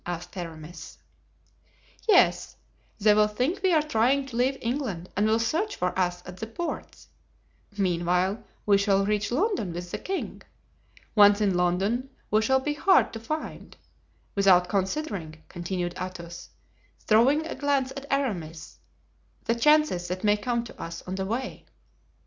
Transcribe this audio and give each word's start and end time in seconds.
asked 0.03 0.35
Aramis. 0.35 0.97
"Yes. 2.09 2.55
They 2.99 3.13
will 3.13 3.27
think 3.27 3.61
we 3.61 3.71
are 3.71 3.83
trying 3.83 4.25
to 4.25 4.35
leave 4.35 4.57
England 4.59 5.07
and 5.15 5.27
will 5.27 5.37
search 5.37 5.75
for 5.75 5.93
us 5.99 6.23
at 6.25 6.37
the 6.37 6.47
ports; 6.47 7.07
meanwhile 7.77 8.43
we 8.65 8.79
shall 8.79 9.05
reach 9.05 9.31
London 9.31 9.73
with 9.73 9.91
the 9.91 9.99
king. 9.99 10.41
Once 11.13 11.39
in 11.39 11.53
London 11.53 12.09
we 12.31 12.41
shall 12.41 12.59
be 12.61 12.73
hard 12.73 13.13
to 13.13 13.19
find—without 13.19 14.67
considering," 14.67 15.43
continued 15.47 15.93
Athos, 16.01 16.49
throwing 17.01 17.45
a 17.45 17.53
glance 17.53 17.91
at 17.91 18.07
Aramis, 18.11 18.79
"the 19.45 19.53
chances 19.53 20.07
that 20.07 20.23
may 20.23 20.35
come 20.35 20.63
to 20.63 20.81
us 20.81 21.03
on 21.03 21.13
the 21.13 21.25
way." 21.27 21.63